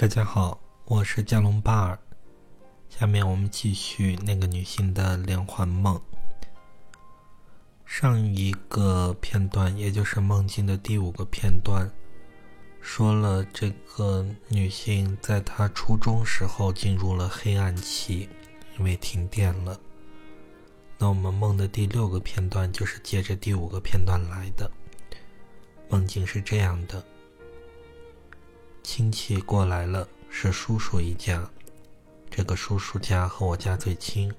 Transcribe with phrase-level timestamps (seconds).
[0.00, 1.98] 大家好，我是加隆巴尔。
[2.88, 6.00] 下面我们继续那个女性的连环梦。
[7.84, 11.86] 上一个片段，也就是梦境的第五个片段，
[12.80, 18.26] 说了这个女性在她初中时候进入了黑暗期，
[18.78, 19.78] 因为停电了。
[20.96, 24.70] 那我们梦的第六个片段就是接着第五个片段来的。
[25.90, 27.04] 梦境是这样的。
[29.00, 31.42] 亲戚过来了，是叔叔一家。
[32.28, 34.30] 这个叔叔家和我家最亲，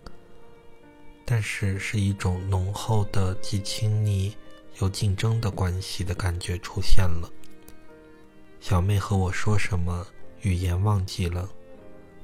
[1.25, 4.37] 但是是一种浓厚的既亲昵
[4.79, 7.27] 又竞争的关系的感觉出现了。
[8.59, 10.05] 小妹和我说什么
[10.41, 11.49] 语言忘记了，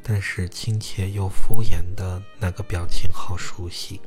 [0.03, 3.99] 但是亲切又敷衍的那个表情好熟悉。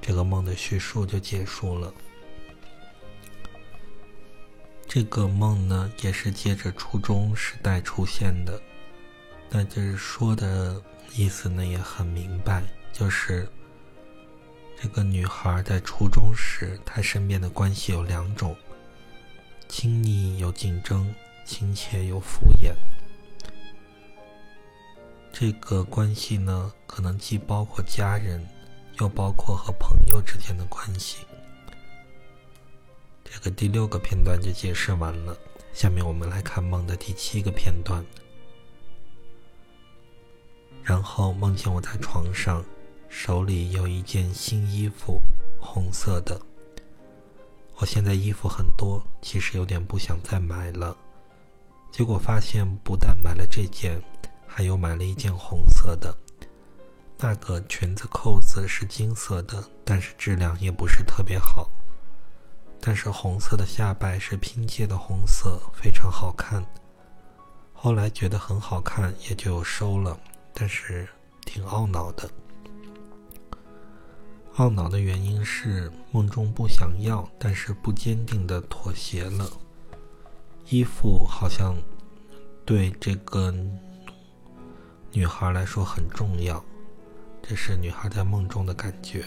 [0.00, 1.92] 这个梦的叙述就结束了。
[4.92, 8.60] 这个梦呢，也是借着初中时代出现的，
[9.48, 10.82] 那就是说的
[11.14, 12.60] 意思呢也很明白，
[12.92, 13.48] 就是
[14.82, 18.56] 这个女孩在初中时，她身边的关系有两种：
[19.68, 22.74] 亲昵有竞争，亲切又敷衍。
[25.32, 28.44] 这个关系呢，可能既包括家人，
[28.98, 31.18] 又包括和朋友之间的关系。
[33.32, 35.38] 这个第六个片段就解释完了，
[35.72, 38.04] 下面我们来看梦的第七个片段。
[40.82, 42.64] 然后梦见我在床上，
[43.08, 45.20] 手里有一件新衣服，
[45.60, 46.40] 红色的。
[47.76, 50.96] 我现在衣服很多，其实有点不想再买了。
[51.92, 54.02] 结果发现不但买了这件，
[54.46, 56.14] 还有买了一件红色的。
[57.16, 61.70] 那个裙子扣子是金色的，但是质量也不是特别好。
[62.80, 66.64] 但是红色的下摆是拼接的红色，非常好看。
[67.72, 70.18] 后来觉得很好看，也就收了。
[70.52, 71.08] 但是
[71.44, 72.28] 挺懊恼的。
[74.56, 79.48] 懊恼的原因是梦中不想要，但是不坚定的妥协了。
[80.68, 81.74] 衣服好像
[82.66, 83.54] 对这个
[85.12, 86.62] 女孩来说很重要，
[87.42, 89.24] 这是女孩在梦中的感觉。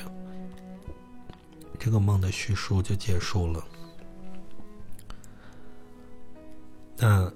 [1.84, 3.62] 这个梦的叙述就结束了。
[6.96, 7.30] 那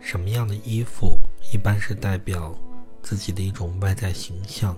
[0.00, 1.18] 什么样的衣服
[1.52, 2.56] 一般是代表
[3.02, 4.74] 自己的一种外在形象？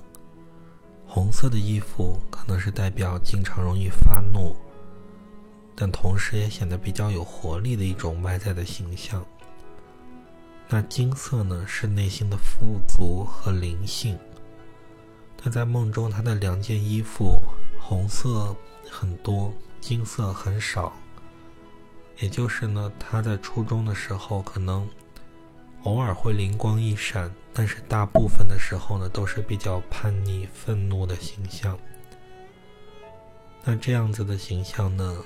[1.07, 4.57] 红色的衣服可能是代表经常容易发怒，
[5.77, 9.25] 但同时也显得比较有活力的一种外在的形象。
[10.69, 14.19] 那金色呢，是内心的富足和灵性。
[15.45, 17.41] 那在梦中，他的两件衣服，
[17.79, 18.57] 红色。
[19.03, 20.93] 很多金色很少，
[22.19, 24.89] 也就是呢，他在初中的时候可能
[25.83, 31.77] 偶尔会灵光一闪，但是大部分的时候呢，都是比较叛逆、愤怒的形象。
[33.65, 35.17] 那这样子的形象呢，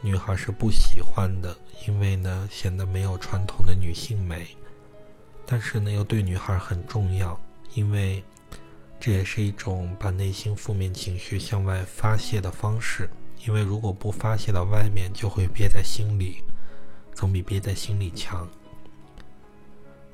[0.00, 1.54] 女孩是不喜欢的，
[1.86, 4.56] 因为呢，显得没有传统的女性美，
[5.44, 7.38] 但是呢，又对女孩很重要，
[7.74, 8.24] 因为。
[8.98, 13.08] 这也是一种把内心负面情绪向外发泄的方式，
[13.46, 16.42] 因为如果不发泄到外面，就会憋在心里，
[17.14, 18.48] 总比憋在心里强。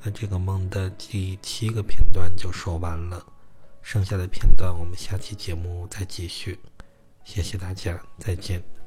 [0.03, 3.25] 那这个梦的第七个片段就说完了，
[3.81, 6.59] 剩下的片段我们下期节目再继续。
[7.23, 8.80] 谢谢大家，再见。